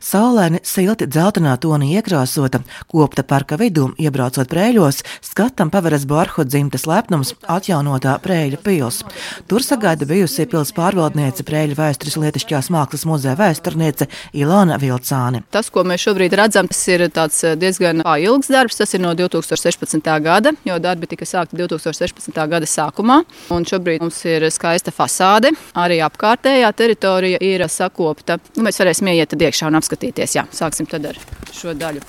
Saulaini, 0.00 0.62
silti 0.64 1.04
dzeltenā 1.04 1.58
tona 1.60 1.84
iekrāsota, 1.84 2.62
kopta 2.88 3.20
parka 3.20 3.58
vidū, 3.60 3.90
iebraucot 4.00 4.48
prēļos, 4.48 5.02
skatam 5.28 5.68
paveras 5.68 6.06
Borhu 6.08 6.46
dzimtes 6.48 6.86
lepnums 6.88 7.34
atjaunotā 7.44 8.14
prēļa 8.24 8.60
pils. 8.64 9.02
Tur 9.44 9.60
sagaida 9.60 10.08
bijusi 10.08 10.46
pils 10.48 10.72
pārvaldniece 10.72 11.44
prēļa 11.44 11.76
vēstures 11.76 12.16
lietišķās 12.16 12.70
mākslas 12.72 13.04
muzeja 13.04 13.36
vēsturniece 13.36 14.08
Ilona 14.40 14.78
Vilcāne. 14.80 15.42
Tas, 15.52 15.68
ko 15.68 15.84
mēs 15.84 16.06
šobrīd 16.06 16.38
redzam, 16.40 16.72
tas 16.72 16.80
ir 16.88 17.04
tāds 17.12 17.42
eh, 17.44 17.58
diezgan 17.60 18.00
ilgs 18.00 18.48
darbs. 18.48 18.80
Tas 18.80 18.96
ir 18.96 19.04
no 19.04 19.12
2016. 19.12 20.10
gada, 20.24 20.54
jo 20.64 20.80
darbi 20.80 21.12
tika 21.12 21.28
sākti 21.28 21.60
2016. 21.60 22.40
gada 22.48 22.64
sākumā. 22.64 23.20
Un 23.52 23.68
šobrīd 23.68 24.00
mums 24.00 24.24
ir 24.24 24.48
skaista 24.48 24.96
fasāde. 24.96 25.52
Arī 25.76 26.00
apkārtējā 26.08 26.72
teritorija 26.72 27.44
ir 27.44 27.68
sakopta. 27.68 28.40
Nu, 28.56 28.64
mēs 28.64 28.80
varēsim 28.80 29.12
ieiet 29.12 29.36
iekšā 29.36 29.68
un 29.68 29.76
apskatīties 29.76 29.89
apskatīties. 29.90 30.36
Jā, 30.38 30.46
sāksim 30.52 30.86
ar 30.92 31.18
šo 31.52 31.74
daļu. 31.74 32.00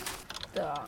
Tā. 0.53 0.87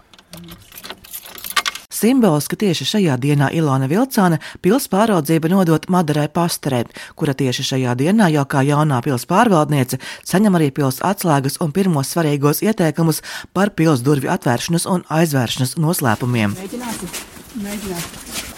Simbols, 1.93 2.49
ka 2.51 2.57
tieši 2.59 2.84
šajā 2.84 3.15
dienā 3.21 3.47
Ilona 3.55 3.88
Vilcāne 3.88 4.41
pils 4.61 4.89
pāraudzība 4.91 5.48
nodot 5.48 5.87
Madarai 5.87 6.27
Pasterē, 6.27 6.84
kura 7.15 7.34
tieši 7.34 7.63
šajā 7.63 7.93
dienā 7.95 8.27
jau 8.34 8.43
kā 8.43 8.63
jaunā 8.65 8.99
pils 9.05 9.23
pārvaldniece 9.29 10.01
saņem 10.25 10.57
arī 10.57 10.71
pils 10.75 10.99
atslēgas 10.99 11.61
un 11.63 11.71
pirmos 11.71 12.11
svarīgos 12.11 12.59
ieteikumus 12.65 13.21
par 13.53 13.71
pils 13.71 14.03
durvju 14.03 14.34
atvēršanas 14.35 14.89
un 14.89 15.05
aizvēršanas 15.07 15.77
noslēpumiem. 15.79 16.57
Mēģināsim, 16.59 17.15
mēģināsim. 17.63 18.51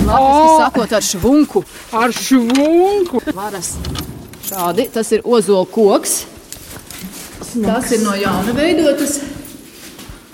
Latvijas 0.00 0.56
sakot 0.62 0.96
ar 0.96 1.04
švunku. 1.04 1.64
Ar 1.92 2.14
švunku. 2.14 3.20
Varas. 3.36 3.74
Šādi, 4.48 4.88
tas 4.94 5.12
ir 5.12 5.26
ozola 5.26 5.66
koks. 5.68 6.22
Smags. 7.50 7.66
Tas 7.66 7.92
ir 7.92 8.04
no 8.04 8.12
jauna 8.14 8.52
veidotas, 8.54 9.16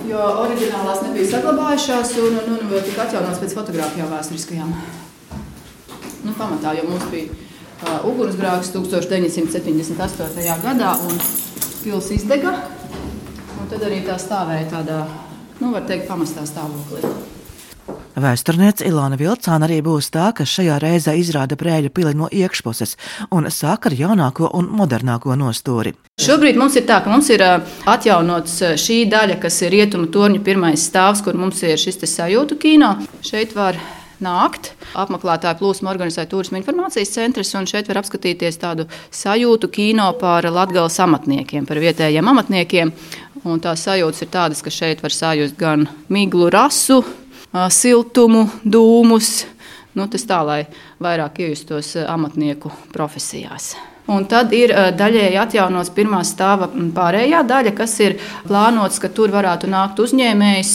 jo 0.04 0.24
oriģinālās 0.42 0.98
nebija 1.06 1.30
saglabājušās 1.30 2.10
un, 2.20 2.34
un, 2.42 2.58
un 2.58 2.72
vēl 2.72 2.82
tika 2.84 3.06
atjaunotas 3.06 3.40
pēc 3.40 3.54
fotografijām 3.56 4.10
vēsturiskajām. 4.12 4.74
Nu, 6.26 6.34
pamatā, 6.36 6.74
jo 6.76 6.84
mums 6.90 7.06
bija 7.08 7.32
uh, 7.32 8.04
ugunsgrāks 8.10 8.68
1978. 8.74 10.44
gadā 10.66 10.92
un 11.08 11.16
pils 11.80 12.10
izdega, 12.18 12.52
un 13.56 13.72
tad 13.72 13.86
arī 13.88 14.02
tā 14.04 14.18
stāvēja 14.20 14.68
tādā, 14.74 15.00
nu, 15.62 15.72
var 15.72 15.88
teikt, 15.88 16.10
pamestā 16.10 16.44
stāvoklī. 16.44 17.00
Vēsturniece 18.16 18.86
Ilona 18.88 19.18
Vilcāna 19.20 19.66
arī 19.66 19.82
būs 19.84 20.06
tā, 20.08 20.30
kas 20.32 20.48
šajā 20.48 20.78
reizē 20.80 21.12
izrāda 21.20 21.58
prēļu 21.60 21.90
pili 21.92 22.14
no 22.16 22.30
iekšpuses 22.32 22.94
un 23.36 23.44
sāk 23.52 23.90
ar 23.90 23.96
jaunāko 23.98 24.48
un 24.56 24.70
modernāko 24.72 25.36
nostūri. 25.36 25.92
Šobrīd 26.24 26.56
mums 26.56 26.78
ir 26.80 26.86
tā, 26.88 27.02
ka 27.04 27.12
mums 27.12 27.28
ir 27.28 27.44
atjaunots 27.44 28.54
šī 28.80 29.02
daļa, 29.12 29.36
kas 29.42 29.60
ir 29.66 29.74
rietumu 29.76 30.08
torņa 30.08 30.40
pirmais 30.46 30.86
stāvs, 30.88 31.20
kur 31.26 31.36
mums 31.36 31.60
ir 31.68 31.76
šis 31.76 32.00
sajūtu 32.14 32.56
kino. 32.62 32.94
Šeit 33.20 33.52
var 33.52 33.76
nākt. 34.24 34.72
Apmeklētāju 34.96 35.60
plūsmu 35.60 35.92
organizē 35.92 36.24
Turisma 36.30 36.56
informācijas 36.62 37.12
centrs, 37.12 37.52
un 37.58 37.68
šeit 37.68 37.92
var 37.92 38.00
apskatīties 38.00 38.56
tādu 38.64 38.88
sajūtu 39.12 39.68
kino 39.68 40.08
par 40.16 40.48
latgales 40.48 40.96
amatniekiem, 41.04 41.68
par 41.68 41.84
vietējiem 41.84 42.32
amatniekiem. 42.32 42.96
Un 43.44 43.60
tās 43.60 43.84
sajūtas 43.84 44.24
ir 44.24 44.32
tādas, 44.32 44.64
ka 44.64 44.72
šeit 44.72 45.04
var 45.04 45.12
sajust 45.12 45.60
gan 45.60 45.84
miglu 46.08 46.48
rasu, 46.50 47.02
siltumu, 47.70 48.46
dūmus. 48.64 49.46
Nu, 49.96 50.06
tas 50.12 50.26
tā, 50.28 50.42
lai 50.44 50.62
vairāk 51.02 51.40
iejustos 51.46 51.94
amatnieku 52.04 52.72
profesijās. 52.92 53.74
Un 54.12 54.26
tad 54.30 54.52
ir 54.54 54.70
daļēji 54.96 55.38
atjaunots 55.42 55.90
pirmā 55.96 56.22
stāva 56.26 56.68
pārējā 56.70 57.42
daļa, 57.46 57.74
kas 57.76 57.96
ir 58.04 58.18
plānots, 58.46 59.00
ka 59.02 59.10
tur 59.10 59.32
varētu 59.34 59.70
nākt 59.70 59.98
uzņēmējs, 60.02 60.74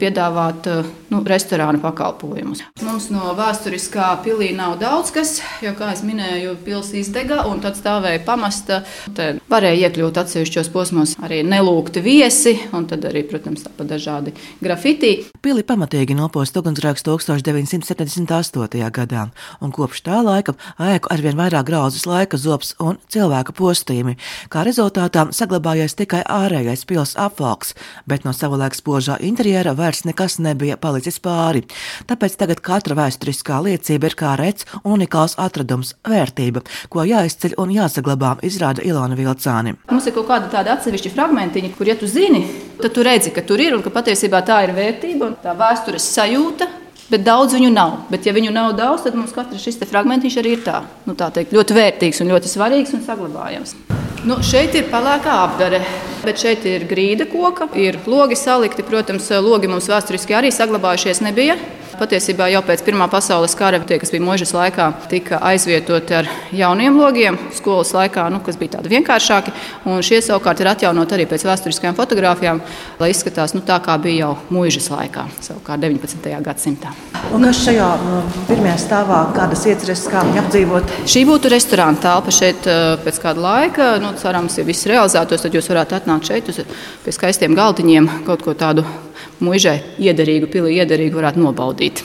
piedāvāt 0.00 0.66
nu, 1.12 1.20
restorānu 1.26 1.80
pakalpojumus. 1.82 2.64
Mums 2.82 3.08
no 3.12 3.34
vēsturiskā 3.36 4.08
pilī 4.24 4.50
nav 4.56 4.78
daudz 4.80 5.12
kas, 5.14 5.36
jo, 5.62 5.72
kā 5.78 5.92
jau 5.92 6.08
minēju, 6.08 6.56
pilsēta 6.66 7.00
izdega 7.00 7.42
un 7.50 7.60
tad 7.64 7.78
stāvēja 7.78 8.22
pamasta. 8.26 8.80
Tad 9.16 9.40
varēja 9.50 9.86
iekļūt 9.86 10.18
atsevišķos 10.22 10.70
posmos 10.74 11.14
arī 11.22 11.42
nelūgti 11.46 12.02
viesi, 12.04 12.56
un 12.76 12.88
tad 12.90 13.04
arī, 13.08 13.22
protams, 13.28 13.64
tāpat 13.66 13.92
dažādi 13.94 14.34
grafiti. 14.62 15.12
Pili 15.44 15.64
pamatīgi 15.66 16.16
noposta 16.18 16.62
ugunsgrēks 16.62 17.06
1978. 17.06 18.90
gadā, 18.96 19.28
un 19.60 19.74
kopš 19.74 20.02
tā 20.06 20.22
laika 20.24 20.56
ēku 20.82 21.12
arvien 21.14 21.38
vairāk 21.38 21.68
grauzes 21.68 22.06
laika 22.08 22.40
zops 22.46 22.74
un 22.82 23.00
cilvēka 23.12 23.54
postījumi. 23.56 24.16
Kā 24.52 24.64
rezultātā 24.66 25.26
saglabājies 25.36 25.98
tikai 25.98 26.22
ārējais 26.22 26.86
pilsētas 26.86 27.18
apvalks, 27.26 27.74
bet 28.08 28.24
no 28.26 28.32
savulaik 28.36 28.74
spožā 28.78 29.18
interjera 29.26 29.74
vairs 29.76 30.04
nekas 30.08 30.38
nebija 30.42 30.78
palicis 30.80 31.20
pāri. 31.22 31.64
Tāpēc 32.08 32.38
tagad 32.40 32.62
katra 32.64 32.96
vēsturiskā 32.98 33.60
liecība 33.66 34.10
ir 34.10 34.18
kā 34.18 34.34
un 34.84 34.96
unikāls 34.96 35.36
atradums, 35.40 35.94
vērtība, 36.06 36.62
ko 36.92 37.04
jāizceļ 37.06 37.56
un 37.62 37.74
jāsaglabā, 37.74 38.36
izrāda 38.46 38.84
Ilona 38.86 39.18
Vilcāni. 39.18 39.76
Mums 39.90 40.08
ir 40.08 40.16
kaut 40.16 40.28
kāda 40.30 40.50
tāda 40.52 40.76
atsevišķa 40.76 41.12
fragmentiņa, 41.14 41.72
kur, 41.76 41.90
ja 41.90 41.96
tu 41.98 42.08
zini, 42.10 42.44
tad 42.80 42.94
tu 42.96 43.04
redzi, 43.06 43.32
ka 43.34 43.44
tur 43.46 43.62
ir 43.62 43.76
un 43.76 43.84
ka 43.84 43.92
patiesībā 43.94 44.42
tā 44.46 44.62
ir 44.66 44.74
vērtība 44.76 45.30
un 45.30 45.38
tā 45.42 45.56
vēstures 45.58 46.10
sajūta. 46.16 46.68
Bet 47.06 47.22
daudz 47.26 47.54
viņu 47.54 47.70
nav. 47.70 47.92
Bet, 48.10 48.26
ja 48.26 48.34
viņu 48.34 48.50
nav 48.54 48.72
daudz, 48.78 49.04
tad 49.06 49.14
mums 49.14 49.34
katrs 49.34 49.62
šis 49.62 49.78
fragmentiņš 49.86 50.38
arī 50.42 50.56
ir 50.56 50.64
tā, 50.66 50.80
nu, 51.06 51.14
tā 51.18 51.30
teikt, 51.34 51.54
ļoti 51.54 51.76
vērtīgs 51.76 52.22
un 52.24 52.32
ļoti 52.34 52.50
svarīgs 52.50 52.96
un 52.96 53.04
saglabājams. 53.06 53.76
Nu, 54.26 54.40
šeit 54.42 54.74
ir 54.74 54.88
pelēkā 54.90 55.34
apgare, 55.44 55.78
bet 56.24 56.40
šeit 56.42 56.64
ir 56.66 56.88
grīda 56.90 57.28
koka, 57.30 57.68
ir 57.78 58.00
logi 58.10 58.34
salikti. 58.34 58.82
Protams, 58.86 59.28
logi 59.44 59.70
mums 59.70 59.86
vēsturiski 59.86 60.34
arī 60.34 60.50
saglabājušies 60.50 61.22
nebija. 61.22 61.54
Patiesībā 61.96 62.50
jau 62.52 62.60
pēc 62.66 62.82
Pirmā 62.84 63.06
pasaules 63.08 63.54
kara, 63.56 63.80
tie, 63.88 63.96
kas 64.02 64.12
bija 64.12 64.24
mūžas 64.24 64.52
laikā, 64.56 64.90
tika 65.08 65.40
aizvietoti 65.48 66.18
ar 66.18 66.28
jauniem 66.52 66.98
logiem. 67.00 67.38
Skolas 67.56 67.94
laikā, 67.96 68.28
nu, 68.32 68.42
kas 68.44 68.60
bija 68.60 68.76
tādi 68.76 68.92
vienkāršāki, 68.92 69.54
šie 70.04 70.20
savukārt 70.24 70.60
ir 70.60 70.72
atjaunoti 70.74 71.16
arī 71.16 71.28
pēc 71.30 71.46
vēsturiskajām 71.48 71.96
fotografijām, 71.96 72.60
lai 73.00 73.12
izskatās 73.14 73.56
nu, 73.56 73.64
tā, 73.64 73.80
kā 73.84 73.96
bija 74.02 74.26
jau 74.26 74.34
mūžas 74.52 74.90
laikā, 74.92 75.28
savukārt 75.48 75.88
19. 75.88 76.34
gadsimtā. 76.44 76.92
Un 77.34 77.44
kas 77.44 77.58
šajā 77.66 77.86
pirmajā 78.48 78.76
stāvā, 78.80 79.20
kādas 79.36 79.64
ieceres, 79.68 80.04
kā 80.10 80.22
viņi 80.26 80.40
apdzīvot? 80.42 80.92
Šī 81.10 81.24
būtu 81.28 81.50
restorāna 81.52 81.98
telpa 82.02 82.34
šeit 82.34 82.68
pēc 83.04 83.20
kāda 83.22 83.42
laika. 83.42 83.88
Nu, 84.02 84.12
cerams, 84.20 84.58
ja 84.60 84.66
viss 84.66 84.88
realizētos, 84.88 85.42
tad 85.44 85.56
jūs 85.56 85.70
varētu 85.72 85.98
atnākt 85.98 86.30
šeit 86.30 86.52
uz, 86.52 86.60
pie 87.04 87.14
skaistiem 87.14 87.56
galdiņiem, 87.58 88.10
kaut 88.28 88.44
ko 88.46 88.54
tādu 88.58 88.86
mužai 89.42 89.80
iederīgu, 89.98 90.50
pilī 90.52 90.78
iederīgu 90.80 91.18
varētu 91.20 91.42
nobaudīt. 91.42 92.04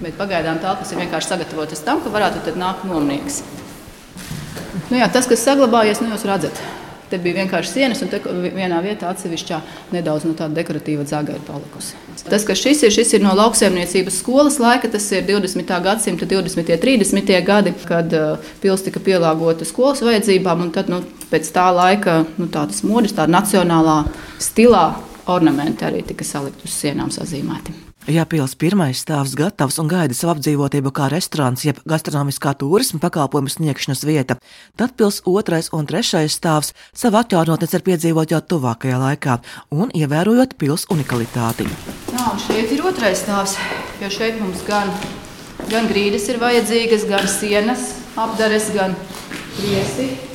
Bet 0.00 0.16
pagaidām 0.20 0.60
telpas 0.62 0.92
ir 0.92 1.02
vienkārši 1.02 1.34
sagatavotas 1.34 1.82
tam, 1.84 2.00
ka 2.04 2.12
varētu 2.12 2.54
nākt 2.60 2.86
nomnieks. 2.88 3.42
Nu 4.90 5.00
jā, 5.00 5.08
tas, 5.12 5.26
kas 5.28 5.42
saglabājies, 5.44 6.00
nu 6.02 6.14
jūs 6.14 6.24
redzat. 6.28 6.62
Te 7.10 7.18
bija 7.18 7.40
vienkārši 7.40 7.72
sienas, 7.72 8.00
un 8.04 8.44
vienā 8.54 8.78
vietā 8.84 9.08
atsevišķā 9.10 9.58
nedaudz 9.90 10.28
no 10.28 10.36
tāda 10.38 10.54
dekoratīva 10.60 11.02
zāga 11.10 11.34
ir 11.34 11.42
palikusi. 11.42 11.98
Tas, 12.22 12.44
kas 12.46 12.60
šis 12.60 12.84
ir, 12.86 12.94
šis 12.94 13.16
ir 13.16 13.24
no 13.24 13.32
lauksaimniecības 13.34 14.20
skolas 14.22 14.60
laika, 14.62 14.90
tas 14.92 15.08
ir 15.10 15.26
20. 15.26 15.74
gadsimta 15.82 16.28
20. 16.30 16.62
un 16.62 16.82
30. 16.86 17.34
gadi, 17.46 17.74
kad 17.88 18.14
uh, 18.14 18.50
pils 18.62 18.86
tika 18.86 19.02
pielāgota 19.02 19.66
skolas 19.66 20.04
vajadzībām, 20.06 20.66
un 20.68 20.72
tad 20.74 20.92
nu, 20.92 21.02
pēc 21.32 21.50
tā 21.54 21.66
laika 21.74 22.20
nu, 22.38 22.46
tādas 22.46 22.84
modes, 22.86 23.16
tāda 23.18 23.40
nacionālā 23.40 24.04
stilā 24.38 24.86
ornamenti 25.30 25.90
arī 25.90 26.06
tika 26.06 26.26
salikti 26.26 26.70
uz 26.70 26.78
sienām 26.78 27.10
sazīmēti. 27.14 27.89
Ja 28.10 28.24
pils 28.26 28.56
pirmais 28.58 28.98
stāvs 29.04 29.36
gatavs 29.38 29.76
un 29.78 29.86
gaida 29.86 30.16
savu 30.18 30.32
apdzīvotību 30.32 30.90
kā 30.96 31.06
restorāns, 31.12 31.62
jeb 31.62 31.76
gastronomiskā 31.86 32.56
turisma 32.58 32.98
pakalpojumu 33.04 33.52
sniegšanas 33.52 34.02
vieta, 34.08 34.34
tad 34.74 34.96
pils 34.98 35.20
otrais 35.30 35.68
un 35.76 35.86
trešais 35.86 36.34
stāvs 36.34 36.72
savu 36.90 37.20
atjaunotni 37.20 37.68
cer 37.70 37.84
piedzīvot 37.86 38.34
jau 38.34 38.40
tuvākajā 38.52 38.98
laikā 38.98 39.36
un 39.76 39.94
ievērojot 39.94 40.56
pils 40.58 40.88
unikalitāti. 40.90 41.68
Jā, 42.10 42.32
šeit 42.48 42.74
ir 42.74 42.82
otrais 42.90 43.22
stāvs, 43.22 43.54
jo 44.02 44.10
šeit 44.10 44.40
mums 44.42 44.64
gan, 44.66 44.90
gan 45.70 45.86
grīdas 45.92 46.26
ir 46.32 46.42
vajadzīgas, 46.42 47.06
gan 47.12 47.30
sienas 47.30 47.92
apdares, 48.18 48.72
gan 48.74 48.98
viesi. 49.60 50.29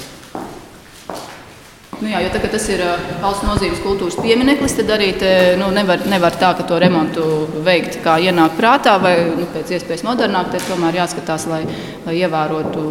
Nu 2.02 2.10
jā, 2.12 2.20
jo 2.26 2.32
tā, 2.34 2.42
tas 2.52 2.66
ir 2.74 2.82
valsts 3.22 3.46
nozīmes 3.48 3.80
kultūras 3.84 4.18
piemineklis, 4.20 4.76
tad 4.76 4.90
arī 4.98 5.14
te, 5.20 5.30
nu, 5.60 5.70
nevar, 5.76 6.02
nevar 6.12 6.36
tā, 6.36 6.52
ka 6.58 6.66
to 6.68 6.80
remontu 6.82 7.24
veikt 7.64 8.02
kā 8.04 8.18
ienāk 8.20 8.58
prātā 8.60 8.98
vai 9.00 9.14
nu, 9.30 9.48
pēc 9.54 9.72
iespējas 9.78 10.04
modernāk. 10.08 10.52
Te 10.52 10.60
tomēr 10.68 11.00
jāskatās, 11.00 11.48
lai, 11.52 11.62
lai 12.04 12.18
ievērotu 12.20 12.84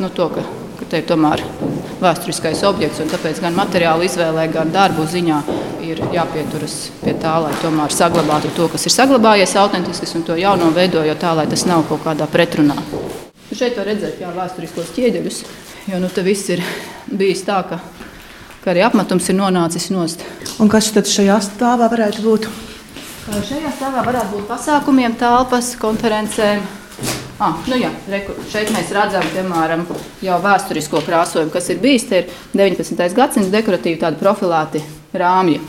nu, 0.00 0.08
to, 0.16 0.30
ka, 0.32 0.46
ka 0.80 0.88
te 0.88 1.02
ir 1.02 1.06
tomēr 1.10 1.44
vēsturiskais 2.00 2.64
objekts. 2.70 3.04
Tāpēc 3.12 3.42
gan 3.44 3.58
materiālu 3.58 4.08
izvēlē, 4.08 4.48
gan 4.54 4.72
darbu 4.72 5.04
ziņā 5.04 5.42
ir 5.84 6.00
jāpieturas 6.14 6.80
pie 7.04 7.14
tā, 7.20 7.36
lai 7.44 7.52
tomēr 7.60 7.92
saglabātu 7.92 8.54
to, 8.56 8.72
kas 8.72 8.88
ir 8.88 8.96
saglabājies 8.96 9.56
autentisks 9.60 10.16
un 10.16 10.24
to 10.24 10.40
jauno 10.40 10.72
veidojot 10.76 11.20
tā, 11.20 11.36
lai 11.36 11.48
tas 11.50 11.66
nav 11.68 11.84
kaut 11.92 12.06
kādā 12.08 12.28
pretrunā. 12.30 12.78
Šeit 13.50 13.76
var 13.76 13.90
redzēt 13.90 14.20
jā, 14.22 14.32
vēsturiskos 14.32 14.92
ķieģeļus, 14.96 15.40
jo 15.90 15.98
nu, 16.00 16.08
tas 16.08 16.24
viss 16.24 16.52
ir 16.54 16.62
bijis 17.10 17.42
tā, 17.44 17.64
ka 17.66 17.80
ka 18.64 18.72
arī 18.72 18.84
apmetums 18.84 19.28
ir 19.30 19.38
nonācis 19.38 19.88
nost. 19.94 20.24
Un 20.60 20.68
kas 20.72 20.90
tad 20.94 21.08
šajā 21.08 21.38
stāvā 21.46 21.88
varētu 21.92 22.24
būt? 22.26 22.50
Šajā 23.30 23.72
stāvā 23.78 24.04
varētu 24.06 24.36
būt 24.36 24.46
pasākumiem, 24.50 25.16
telpas, 25.20 25.74
konferencēm. 25.80 26.62
Ah, 27.40 27.56
nu 27.70 27.78
jā, 27.80 27.88
reku, 28.12 28.34
šeit 28.52 28.68
mēs 28.74 28.90
redzam, 28.92 29.24
piemēram, 29.32 29.86
jau 30.20 30.36
vēsturisko 30.44 31.00
krāsojumu, 31.06 31.52
kas 31.54 31.70
ir 31.72 31.80
bijis. 31.80 32.04
Tie 32.10 32.18
ir 32.20 32.34
19. 32.52 33.14
gadsimta 33.16 33.54
dekoratīvi 33.54 34.00
tādi 34.02 34.20
profilēti 34.20 34.82
rāmji. 35.16 35.62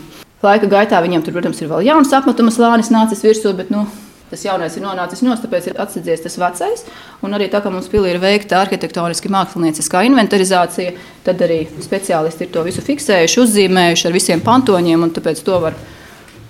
Laika 0.43 0.67
gaitā 0.67 0.99
viņiem 0.99 1.23
tur, 1.23 1.37
protams, 1.37 1.61
ir 1.61 1.69
vēl 1.71 1.85
jauns 1.85 2.11
apmetuma 2.17 2.51
slānis 2.51 2.91
nācis 2.91 3.23
virsū, 3.23 3.53
bet 3.55 3.71
nu, 3.71 3.85
tas 4.31 4.45
jaunais 4.45 4.75
ir 4.77 4.85
nonācis 4.85 5.21
nost, 5.25 5.43
tāpēc 5.43 5.67
ir 5.69 5.79
atsadzies 5.83 6.23
tas 6.23 6.37
vecais. 6.39 6.85
Un 7.21 7.35
arī 7.35 7.49
tā, 7.51 7.59
ka 7.63 7.71
mums 7.73 7.89
pilī 7.91 8.13
ir 8.13 8.21
veikta 8.23 8.61
arhitektoniski 8.63 9.31
mākslinieckā 9.31 10.05
inventarizācija, 10.07 10.95
tad 11.25 11.43
arī 11.43 11.65
speciālisti 11.83 12.47
ir 12.47 12.53
to 12.55 12.63
visu 12.67 12.83
fiksējuši, 12.85 13.41
uzzīmējuši 13.43 14.07
ar 14.07 14.15
visiem 14.15 14.43
pantoņiem, 14.45 15.03
un 15.03 15.11
tāpēc 15.11 15.43
to 15.45 15.59
var, 15.67 15.75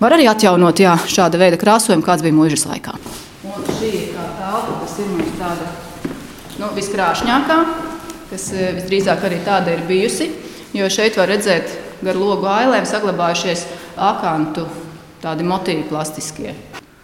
var 0.00 0.16
arī 0.16 0.30
atjaunot 0.30 0.84
jā, 0.84 0.94
šāda 1.10 1.42
veida 1.42 1.58
krāsojumu, 1.60 2.06
kāds 2.06 2.22
bija 2.22 2.38
mūžas 2.38 2.68
laikā. 2.70 2.94
Un 3.42 3.66
šī 3.66 3.90
ir 3.90 4.12
tā 4.14 4.28
telpa, 4.38 4.78
kas 4.84 4.98
ir 5.02 5.10
mums 5.10 5.34
tāda 5.40 5.72
nu, 6.62 6.70
viskrāšņākā, 6.78 7.58
kas 8.30 8.48
eh, 8.54 8.70
visdrīzāk 8.78 9.26
arī 9.26 9.42
tāda 9.46 9.74
ir 9.74 9.86
bijusi. 9.88 10.30
Jo 10.72 10.86
šeit 10.88 11.18
var 11.20 11.28
redzēt, 11.28 11.74
gar 12.02 12.16
logu 12.16 12.48
ailēm 12.48 12.86
saglabājušies 12.88 13.66
akantu 14.00 14.64
tādi 15.22 15.44
motīvi 15.46 15.84
plastiskie, 15.90 16.54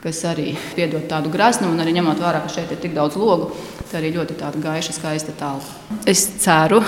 kas 0.02 0.20
arī 0.30 0.52
piedod 0.76 1.08
tādu 1.10 1.30
graznumu, 1.32 1.74
un 1.74 1.82
arī 1.82 1.96
ņemot 1.96 2.20
vērā, 2.22 2.44
ka 2.44 2.52
šeit 2.52 2.70
ir 2.70 2.78
tik 2.78 2.94
daudz 2.94 3.16
logu, 3.18 3.48
tā 3.90 3.98
arī 3.98 4.12
ļoti 4.14 4.36
gaiša, 4.62 4.94
skaista 4.94 5.34
telpa. 5.34 5.96
Es 6.06 6.22
ceru, 6.38 6.78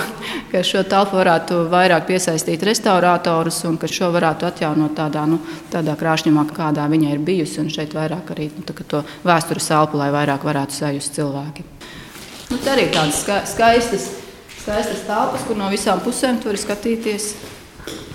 ka 0.51 0.61
šo 0.63 0.85
telpu 0.87 1.19
varētu 1.19 1.65
vairāk 1.71 2.07
piesaistīt 2.07 2.63
restauratorus 2.63 3.63
un 3.67 3.75
ka 3.81 3.89
šo 3.91 4.13
varētu 4.15 4.47
atjaunot 4.47 4.95
tādā, 4.95 5.25
nu, 5.27 5.41
tādā 5.73 5.97
krāšņumā, 5.99 6.45
kādā 6.55 6.87
viņa 6.87 7.11
ir 7.11 7.19
bijusi, 7.19 7.59
un 7.59 7.69
šeit 7.73 7.91
vairāk 7.97 8.31
arī 8.31 8.47
nu, 8.55 8.63
to 8.63 9.03
vēstures 9.27 9.67
elpu, 9.75 9.99
lai 9.99 10.07
vairāk 10.15 10.47
varētu 10.47 10.79
sajust 10.79 11.19
cilvēki. 11.19 11.67
Nu, 12.51 12.61
tā 12.63 12.77
arī 12.77 12.87
ir 12.87 12.95
tādas 12.95 13.19
ska 13.25 13.41
skaistas, 13.47 14.07
skaistas 14.61 15.03
telpas, 15.07 15.43
kur 15.47 15.59
no 15.59 15.67
visām 15.73 15.99
pusēm 16.03 16.39
var 16.45 16.63
skatīties 16.63 17.33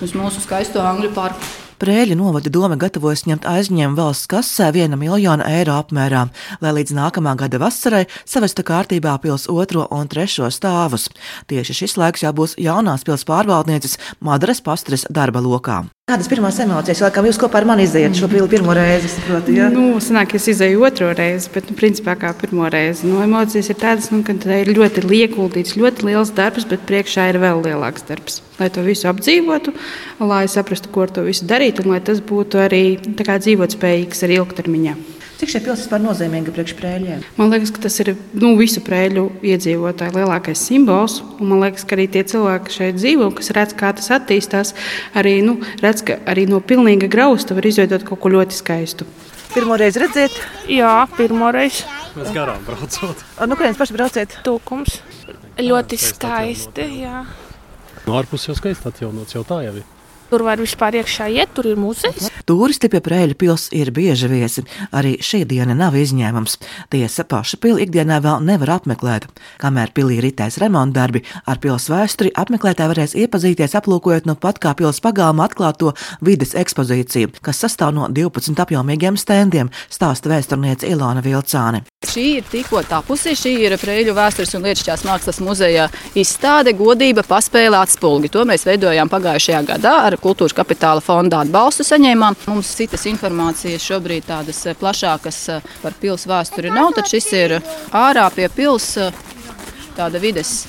uz 0.01 0.17
mūsu 0.17 0.41
skaisto 0.41 0.81
Angļu 0.81 1.13
parku. 1.13 1.66
Prēļu 1.77 2.15
novada 2.17 2.49
doma 2.49 2.73
gatavojas 2.79 3.27
ņemt 3.29 3.43
aizņēmumu 3.45 3.99
valsts 3.99 4.29
kasē 4.31 4.71
viena 4.73 4.97
miljona 4.97 5.45
eiro 5.59 5.75
apmērā, 5.77 6.23
lai 6.63 6.71
līdz 6.79 6.95
nākamā 6.97 7.35
gada 7.37 7.59
vasarai 7.61 8.07
savestu 8.25 8.65
kārtībā 8.65 9.13
pils 9.21 9.45
otro 9.53 9.85
un 9.93 10.09
trešo 10.09 10.49
stāvus. 10.53 11.05
Tieši 11.45 11.77
šis 11.83 11.97
laiks 12.01 12.25
jau 12.25 12.33
būs 12.39 12.57
jaunās 12.57 13.05
pils 13.05 13.27
pārvaldnieces 13.29 13.99
Madaras 14.25 14.63
Pastras 14.65 15.05
darba 15.13 15.45
lokā. 15.45 15.83
Kādas 16.07 16.29
pirmās 16.31 16.55
emocijas, 16.63 17.01
laikam 17.03 17.25
jūs 17.27 17.35
kopā 17.35 17.59
ar 17.59 17.65
mani 17.67 17.83
izējāt 17.83 18.13
šo 18.15 18.29
pilnu 18.31 18.47
pirmo 18.47 18.71
reizi? 18.77 19.09
Saprotu, 19.11 19.51
ja? 19.51 19.65
Nu, 19.67 19.97
sanāk, 19.99 20.37
es 20.37 20.45
izēju 20.53 20.85
otro 20.87 21.09
reizi, 21.11 21.49
bet, 21.51 21.67
nu, 21.67 21.75
principā, 21.75 22.13
kā 22.15 22.31
pirmo 22.39 22.69
reizi. 22.71 23.03
Nu, 23.09 23.17
emocijas 23.25 23.67
ir 23.73 23.75
tādas, 23.81 24.07
nu, 24.13 24.21
ka 24.23 24.37
tā 24.39 24.61
ir 24.61 24.71
ļoti 24.71 25.03
ieguldīts, 25.03 25.75
ļoti 25.75 26.07
liels 26.07 26.31
darbs, 26.37 26.63
bet 26.71 26.87
priekšā 26.87 27.27
ir 27.33 27.41
vēl 27.43 27.59
lielāks 27.67 28.07
darbs. 28.07 28.39
Lai 28.55 28.71
to 28.71 28.87
visu 28.87 29.11
apdzīvotu, 29.11 29.75
lai 30.23 30.45
saprastu, 30.47 30.95
ko 30.95 31.03
ar 31.09 31.11
to 31.11 31.27
visu 31.27 31.43
darīt, 31.51 31.83
un 31.83 31.91
lai 31.91 31.99
tas 31.99 32.23
būtu 32.23 32.63
arī 32.69 32.85
dzīvotspējīgs 33.03 34.23
arī 34.29 34.39
ilgtermiņā. 34.39 34.95
Cik 35.37 35.51
šie 35.51 35.59
pilsētas 35.61 35.83
vispār 35.83 36.01
nozīmīgi 36.01 36.49
priekš 36.53 36.73
prēļiem? 36.79 37.19
Man 37.37 37.51
liekas, 37.53 37.69
ka 37.75 37.83
tas 37.83 37.99
ir 38.01 38.15
nu, 38.33 38.55
visu 38.57 38.81
prēļu 38.81 39.27
iedzīvotāju 39.45 40.15
lielākais 40.15 40.63
simbols. 40.65 41.19
Man 41.37 41.61
liekas, 41.61 41.85
ka 41.85 41.93
arī 41.93 42.07
tie 42.15 42.23
cilvēki 42.25 42.73
šeit 42.73 42.97
dzīvo, 42.97 43.27
kas 43.37 43.51
redz, 43.53 43.75
kā 43.77 43.91
tas 43.99 44.09
attīstās, 44.17 44.73
arī 45.13 45.35
nu, 45.45 45.59
redz, 45.83 46.01
ka 46.07 46.17
arī 46.33 46.47
no 46.49 46.57
pilnīga 46.57 47.09
grausta 47.13 47.53
var 47.53 47.69
izveidot 47.69 48.07
kaut 48.07 48.23
ko 48.23 48.31
ļoti 48.33 48.57
skaistu. 48.57 49.05
Pirmo 49.53 49.77
reizi 49.77 50.01
redzēt? 50.01 50.39
Jā, 50.73 50.95
pirmo 51.19 51.51
reizi. 51.53 51.85
Mēs 52.17 52.33
garām 52.33 52.65
braucot. 52.65 53.21
Nu, 53.37 53.59
kurienes 53.59 53.77
paši 53.77 53.97
brauciet? 53.99 54.39
Tūkums. 54.45 54.97
Ļoti 55.61 56.01
skaisti. 56.01 56.89
Jā. 57.03 57.27
No 58.09 58.17
ārpus 58.17 58.49
jau 58.49 58.57
skaisti 58.57 58.89
atjaunots, 58.89 59.37
jau 59.37 59.45
tā 59.45 59.61
jau 59.67 59.77
ir. 59.83 59.85
Tur 60.27 60.43
var 60.43 60.59
vispār 60.59 60.99
iekšā 60.99 61.29
iet, 61.31 61.53
tur 61.55 61.69
ir 61.69 61.77
muzejs. 61.79 62.27
Turisti 62.47 62.89
pie 62.91 62.99
Prēļa 63.03 63.35
pils 63.39 63.67
ir 63.75 63.93
bieži 63.95 64.27
viesi. 64.31 64.63
Arī 64.91 65.15
šī 65.23 65.45
diena 65.47 65.75
nav 65.77 65.95
izņēmums. 65.95 66.57
Tiesa 66.91 67.23
paša 67.27 67.59
pili 67.63 67.85
ikdienā 67.85 68.19
vēl 68.23 68.43
nevar 68.43 68.73
apmeklēt. 68.77 69.29
Kamēr 69.61 69.93
pilī 69.95 70.19
ritēs 70.23 70.59
remonta 70.59 70.99
darbi, 70.99 71.23
ar 71.47 71.61
pils 71.63 71.87
vēsturi 71.91 72.33
apmeklētāji 72.35 72.91
varēs 72.91 73.15
iepazīties, 73.23 73.75
aplūkojot 73.79 74.27
no 74.27 74.35
pat 74.35 74.59
kā 74.63 74.73
pils 74.75 74.99
pagalma 75.03 75.47
atklāto 75.47 75.93
vides 76.19 76.55
ekspozīciju, 76.59 77.31
kas 77.41 77.63
sastāv 77.63 77.93
no 77.95 78.09
12 78.11 78.59
apjomīgiem 78.65 79.19
stendiem, 79.19 79.71
stāsta 79.87 80.31
vēsturniece 80.33 80.91
Ilona 80.91 81.23
Vilcāne. 81.23 81.85
Šī 82.07 82.25
ir 82.41 82.47
tikko 82.51 82.83
tapusi. 82.87 83.35
Šī 83.37 83.55
ir 83.63 83.77
Prēļu 83.79 84.13
vēstures 84.17 84.53
un 84.57 84.67
lietušķās 84.67 85.03
mākslas 85.07 85.39
muzeja 85.43 85.87
izstāde 86.17 86.73
Godība 86.77 87.23
paspēle 87.27 87.79
atspulgi. 87.79 88.31
To 88.33 88.43
mēs 88.47 88.65
veidojām 88.67 89.09
pagājušajā 89.11 89.63
gadā 89.71 89.95
ar 90.07 90.16
Kultūras 90.17 90.55
kapitāla 90.57 91.01
fonda 91.03 91.43
atbalstu 91.43 91.85
saņēmām. 91.85 92.35
Mums 92.49 92.71
citas 92.79 93.05
informācijas 93.09 93.83
šobrīd 93.85 94.25
tādas 94.25 94.63
eh, 94.65 94.77
plašākas 94.77 95.41
eh, 95.53 95.67
par 95.83 95.93
pils 96.01 96.25
vēsturi 96.29 96.71
nav, 96.73 96.95
tad 96.97 97.09
šis 97.11 97.27
ir 97.37 97.53
ārā 97.95 98.25
pie 98.33 98.47
pils 98.53 98.95
eh, 99.01 99.13
tāda 99.97 100.21
vides 100.21 100.63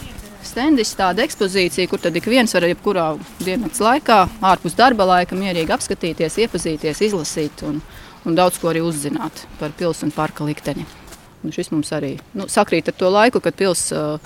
stendis, 0.45 0.93
tāda 0.99 1.25
ekspozīcija, 1.25 1.89
kur 1.89 2.03
tad 2.03 2.17
ik 2.17 2.29
viens 2.29 2.53
var 2.55 2.69
jebkurā 2.69 3.07
diennakts 3.41 3.81
laikā, 3.85 4.19
ārpus 4.53 4.77
darba 4.77 5.07
laika, 5.09 5.37
mierīgi 5.39 5.73
apskatīties, 5.77 6.39
iepazīties, 6.45 7.03
izlasīt 7.09 7.65
un, 7.69 7.81
un 8.29 8.37
daudz 8.37 8.61
ko 8.61 8.73
arī 8.73 8.85
uzzināt 8.85 9.47
par 9.61 9.73
pilsētu 9.77 10.11
un 10.11 10.15
parka 10.17 10.45
likteni. 10.49 10.85
Un 11.45 11.55
šis 11.55 11.73
mums 11.73 11.93
arī 11.95 12.17
nu, 12.37 12.49
sakrīt 12.51 12.91
ar 12.91 12.97
to 13.01 13.11
laiku, 13.15 13.41
kad 13.41 13.57
pilsēta 13.57 14.19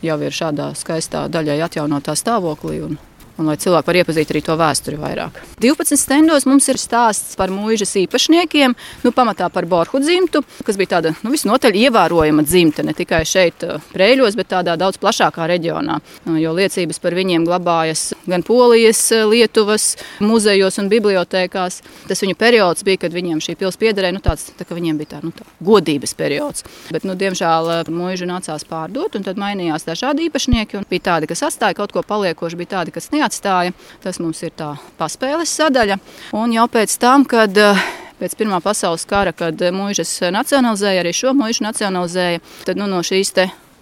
jau 0.00 0.16
ir 0.24 0.32
šādā 0.34 0.70
skaistā 0.78 1.26
daļai 1.32 1.58
atjaunotā 1.66 2.14
stāvoklī. 2.16 2.80
Un, 2.86 2.98
un 3.40 3.48
lai 3.48 3.56
cilvēki 3.60 3.88
var 3.88 3.98
iepazīt 4.02 4.32
arī 4.32 4.42
to 4.44 4.56
vēsturi 4.60 4.98
vairāk. 5.00 5.40
12 5.62 5.98
stendos 6.00 6.46
mums 6.48 6.68
ir 6.70 6.78
stāsts 6.80 7.36
par 7.40 7.52
mūžas 7.52 7.96
īpašniekiem, 8.02 8.76
nu, 9.04 9.12
pamatā 9.16 9.48
par 9.52 9.66
Borhu 9.70 10.00
dzimtu, 10.02 10.42
kas 10.66 10.78
bija 10.80 10.96
tāda 10.96 11.14
nu, 11.24 11.32
visnotaļ 11.32 11.78
ievērojama 11.86 12.44
dzimta 12.46 12.84
ne 12.86 12.94
tikai 12.96 13.22
šeit, 13.28 13.64
Prēļos, 13.90 14.36
bet 14.38 14.50
tādā 14.52 14.76
daudz 14.80 14.98
plašākā 15.00 15.46
reģionā. 15.50 15.98
Uh, 16.26 16.36
jo 16.40 16.52
liecības 16.56 17.00
par 17.02 17.16
viņiem 17.16 17.46
glabājas 17.48 18.10
gan 18.30 18.44
Polijas, 18.46 19.00
uh, 19.14 19.26
Lietuvas 19.30 19.94
muzejos 20.24 20.78
un 20.82 20.90
bibliotekās. 20.92 21.80
Tas 22.08 22.24
viņu 22.24 22.36
periods 22.40 22.84
bija, 22.86 23.02
kad 23.06 23.16
viņiem 23.16 23.42
šī 23.44 23.56
pilsēta 23.60 23.80
piederēja, 23.80 24.14
nu, 24.16 24.22
tāds, 24.24 24.48
tā, 24.58 24.66
viņiem 24.68 25.00
bija 25.00 25.14
tā, 25.14 25.22
nu, 25.24 25.32
tā 25.36 25.46
godības 25.64 26.14
periods. 26.18 26.66
Bet, 26.92 27.06
nu, 27.08 27.16
diemžēl 27.18 27.88
mūžu 27.90 28.28
nācās 28.28 28.66
pārdot, 28.68 29.16
un 29.16 29.26
tad 29.26 29.40
mainījās 29.40 29.86
dažādi 29.88 30.28
īpašnieki. 30.28 30.84
Bija 30.90 31.06
tādi, 31.12 31.30
kas 31.30 31.44
atstāja 31.48 31.78
kaut 31.78 31.94
ko 31.94 32.04
paliekošu, 32.06 32.58
bija 32.60 32.74
tādi, 32.76 32.94
kas 32.94 33.10
neatstāja 33.14 33.29
neatstāja. 33.30 33.72
Tas 34.02 34.18
mums 34.20 34.42
ir 34.42 34.52
tā 34.56 34.74
paspēles 34.98 35.50
sadaļa. 35.54 35.98
Un 36.34 36.52
jau 36.52 36.66
pēc 36.68 36.98
tam, 37.00 37.24
kad 37.24 37.56
eh, 37.56 37.80
pēc 38.20 38.36
Pirmā 38.36 38.60
pasaules 38.60 39.06
kara, 39.06 39.32
kad 39.32 39.54
mūžas 39.54 40.30
nacionalizēja, 40.32 41.00
arī 41.00 41.12
šo 41.14 41.34
mūžu 41.34 41.64
nacionalizēja, 41.64 42.40
tad 42.66 42.76
nu, 42.76 42.86
no 42.86 43.02
šīs 43.02 43.34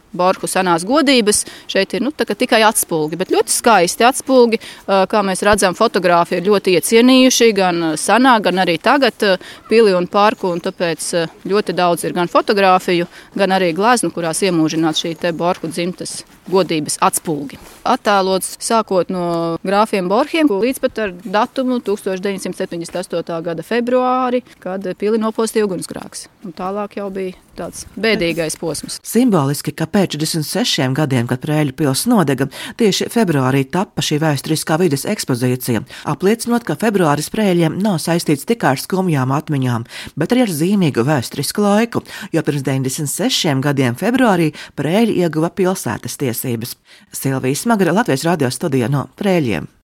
Borku 0.09 0.49
senās 0.49 0.87
godības. 0.89 1.43
Šeit 1.69 1.93
ir 1.93 2.01
nu, 2.01 2.09
tikai 2.17 2.63
atspulgi, 2.65 3.19
bet 3.21 3.29
ļoti 3.29 3.53
skaisti 3.53 4.07
atspulgi. 4.09 4.57
Eh, 4.57 5.03
kā 5.05 5.21
mēs 5.21 5.45
redzam, 5.45 5.77
fotogrāfi 5.77 6.39
ir 6.39 6.49
ļoti 6.49 6.79
iecienījuši 6.79 7.51
gan 7.53 7.91
senā, 8.01 8.39
gan 8.41 8.65
arī 8.65 8.79
tagad 8.81 9.27
eh, 9.29 9.37
pili 9.69 9.93
un 9.93 10.09
parku. 10.09 10.49
Un 10.49 10.65
tāpēc 10.65 11.11
ļoti 11.45 11.77
daudz 11.77 12.09
ir 12.09 12.17
gan 12.17 12.33
fotografiju, 12.33 13.05
gan 13.37 13.53
arī 13.53 13.75
gleznu, 13.77 14.09
kurās 14.15 14.41
iemūžināts 14.49 15.05
šī 15.05 15.17
Borku 15.37 15.69
dzimtas 15.69 16.23
godības 16.51 16.99
atspulgi. 17.05 17.59
Attēlots 17.89 18.57
sākot 18.63 19.13
no 19.13 19.57
grāfiem 19.67 20.09
Borhiem 20.11 20.51
līdz 20.51 20.83
pat 20.85 21.03
ar 21.05 21.13
datumu 21.25 21.81
1978. 21.85 23.43
gada 23.45 23.65
februāri, 23.65 24.43
kad 24.63 24.87
pili 25.01 25.21
nopostīja 25.21 25.69
ugunsgrāks. 25.69 26.27
Un 26.47 26.57
tālāk 26.57 26.99
jau 27.01 27.09
bija 27.13 27.37
tāds 27.59 27.87
bēdīgais 27.99 28.55
posms. 28.61 29.01
Simboliski, 29.03 29.73
ka 29.75 29.89
pēc 29.91 30.15
46 30.15 30.95
gadiem, 30.95 31.27
kad 31.31 31.43
Prēļu 31.43 31.75
pils 31.79 32.05
nodega, 32.11 32.47
tieši 32.79 33.09
februārī 33.11 33.65
tappa 33.67 34.05
šī 34.05 34.21
vēsturiskā 34.23 34.79
vides 34.79 35.07
ekspozīcija, 35.11 35.83
apliecinot, 36.13 36.67
ka 36.69 36.79
februāris 36.79 37.31
Prēļiem 37.35 37.81
nav 37.83 37.99
saistīts 38.05 38.47
tikai 38.47 38.77
ar 38.77 38.83
skumjām 38.83 39.35
atmiņām, 39.35 39.89
bet 40.19 40.35
arī 40.35 40.47
ar 40.47 40.55
zīmīgu 40.55 41.03
vēsturisku 41.09 41.65
laiku, 41.65 42.05
jo 42.35 42.45
pirms 42.47 42.67
96 42.69 43.65
gadiem 43.65 43.99
februārī 43.99 44.53
Prēļi 44.79 45.19
ieguva 45.25 45.51
pilsētas 45.51 46.15
tiesības 46.21 46.38
tiesības. 46.39 46.77
Silvija 47.13 47.57
Smagra 47.57 47.93
Latvijas 47.93 48.25
radio 48.29 48.51
studijā 48.51 48.89
no 48.91 49.09
Prēļiem. 49.19 49.69